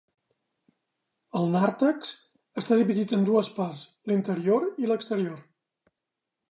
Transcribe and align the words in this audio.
El 1.39 1.45
nàrtex 1.55 2.09
està 2.63 2.79
dividit 2.81 3.15
en 3.19 3.29
dues 3.29 3.53
parts: 3.61 3.85
l'interior 4.13 4.69
i 4.85 4.89
l'exterior. 4.93 5.37